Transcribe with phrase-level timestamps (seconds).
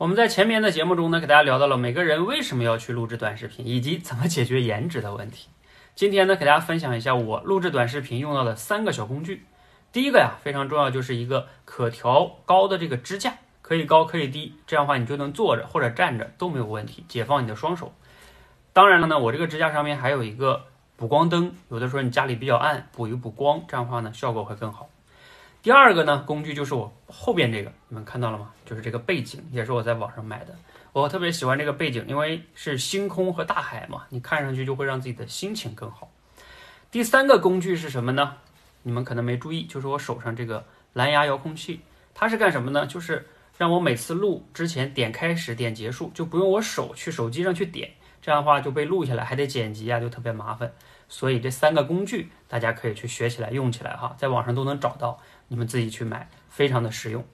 [0.00, 5.50] 我们在前面的节目中呢，给大家聊到了每个人为什么要去录制短视频，以及怎么解决颜值的问题。
[5.94, 9.44] 今天呢，给大家分享一下我录制短视频用到的三个小工具。
[9.92, 17.92] 第一个呀，非常重要，就是一个可调高的这个支架，可以高可以低，这样的话你就能坐着或者站着都没有问题，解放你的双手。
[18.72, 20.62] 当然了呢，我这个支架上面还有一个
[20.96, 24.88] 补光灯，有的时候你家里比较暗，补一补光，这样的话呢，效果会更好。
[25.62, 28.50] 第二个呢，工具就是我后边这个，你们看到了吗？
[28.64, 30.56] 就是这个背景，也是我在网上买的。
[30.92, 36.10] 我特别喜欢这个背景，因为是星空和大海嘛，你看上去就会让自己的心情更好。
[36.90, 38.36] 第三个工具是什么呢？
[38.82, 41.80] 你们可能没注意，就是我手上这个蓝牙遥控器，
[42.14, 42.86] 它是干什么呢？
[42.86, 50.72] 就是让我每次录之前点开始、点结束，就不用我手去手机上去点，这样的话就被录下来，还得剪辑啊，就特别麻烦。
[51.08, 55.18] 所以这三个工具大家可以去学起来、用起来哈，在网上都能找到。
[55.48, 57.24] 你们自己去买，非常的实用。